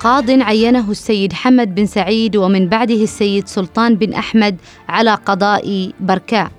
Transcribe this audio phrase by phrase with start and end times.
[0.00, 4.56] قاض عينه السيد حمد بن سعيد ومن بعده السيد سلطان بن أحمد
[4.88, 6.50] على قضاء بركاء.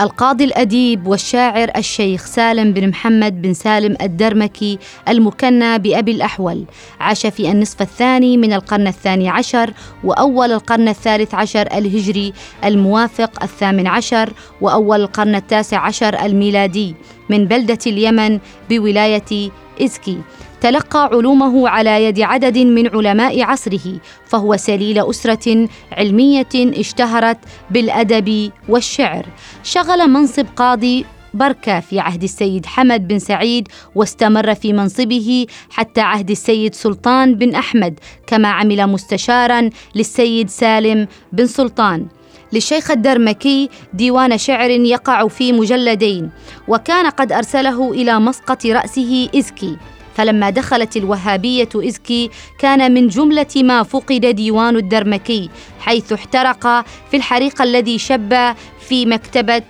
[0.00, 6.64] القاضي الأديب والشاعر الشيخ سالم بن محمد بن سالم الدرمكي المكنى بأبي الأحول.
[7.00, 9.72] عاش في النصف الثاني من القرن الثاني عشر
[10.04, 12.32] وأول القرن الثالث عشر الهجري
[12.64, 16.94] الموافق الثامن عشر وأول القرن التاسع عشر الميلادي
[17.30, 18.38] من بلدة اليمن
[18.70, 19.50] بولاية
[19.82, 20.18] إزكي.
[20.64, 27.38] تلقى علومه على يد عدد من علماء عصره فهو سليل أسرة علمية اشتهرت
[27.70, 29.26] بالأدب والشعر.
[29.62, 36.30] شغل منصب قاضي بركة في عهد السيد حمد بن سعيد واستمر في منصبه حتى عهد
[36.30, 42.06] السيد سلطان بن أحمد كما عمل مستشارا للسيد سالم بن سلطان.
[42.52, 46.30] للشيخ الدرمكي ديوان شعر يقع في مجلدين
[46.68, 49.76] وكان قد أرسله إلى مسقط رأسه إزكي.
[50.14, 57.62] فلما دخلت الوهابية إزكي كان من جملة ما فقد ديوان الدرمكي حيث احترق في الحريق
[57.62, 58.54] الذي شب
[58.88, 59.62] في مكتبة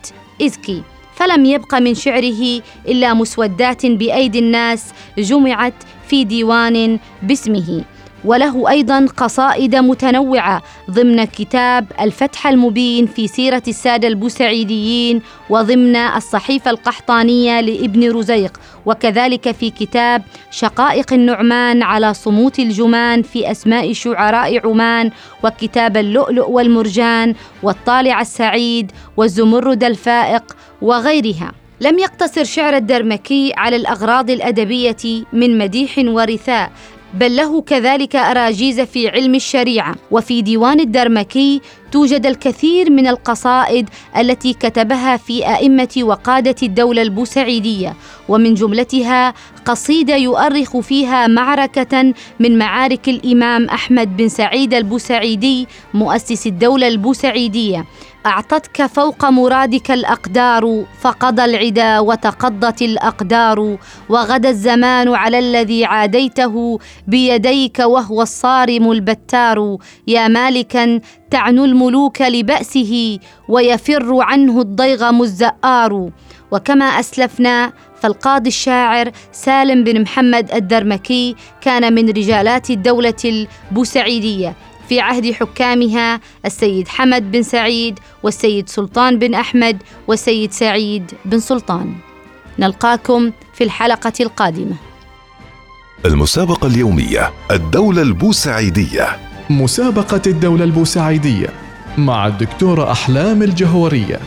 [0.42, 0.82] إزكي.
[1.14, 5.74] فلم يبق من شعره إلا مسودات بأيدي الناس جمعت
[6.08, 7.84] في ديوان باسمه.
[8.24, 17.60] وله أيضا قصائد متنوعة ضمن كتاب الفتح المبين في سيرة السادة البوسعيديين وضمن الصحيفة القحطانية
[17.60, 25.10] لابن رزيق وكذلك في كتاب شقائق النعمان على صموت الجمان في أسماء شعراء عمان
[25.44, 31.52] وكتاب اللؤلؤ والمرجان والطالع السعيد والزمرد الفائق وغيرها.
[31.80, 36.70] لم يقتصر شعر الدرمكي على الأغراض الأدبية من مديح ورثاء
[37.14, 39.94] بل له كذلك أراجيز في علم الشريعة.
[40.10, 41.60] وفي ديوان الدرمكي
[41.94, 47.94] توجد الكثير من القصائد التي كتبها في أئمة وقادة الدولة البوسعيدية
[48.28, 49.34] ومن جملتها
[49.64, 57.84] قصيدة يؤرخ فيها معركة من معارك الإمام أحمد بن سعيد البوسعيدي مؤسس الدولة البوسعيدية.
[58.26, 63.78] أعطتك فوق مرادك الأقدار فقضى العدا وتقضت الأقدار
[64.08, 69.76] وغدا الزمان على الذي عاديته بيديك وهو الصارم البتار.
[70.06, 71.00] يا مالكا
[71.34, 73.18] تعنو الملوك لبأسه
[73.48, 76.10] ويفر عنه الضيغم الزآر
[76.50, 84.54] وكما أسلفنا فالقاضي الشاعر سالم بن محمد الدرمكي كان من رجالات الدولة البوسعيدية
[84.88, 91.94] في عهد حكامها السيد حمد بن سعيد والسيد سلطان بن أحمد والسيد سعيد بن سلطان.
[92.58, 94.76] نلقاكم في الحلقة القادمة.
[96.04, 99.33] المسابقة اليومية الدولة البوسعيدية.
[99.50, 101.48] مسابقة الدولة البوسعيدية
[101.98, 104.18] مع الدكتورة أحلام الجهورية.